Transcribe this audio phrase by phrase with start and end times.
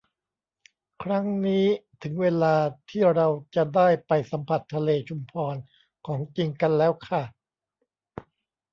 [1.03, 1.65] ครั้งนี้
[2.03, 2.55] ถึงเวลา
[2.89, 5.55] ที่เราจะได้ไปสัมผัสทะเลชุมพร
[6.07, 7.23] ของจริงกันแล้วค่ะ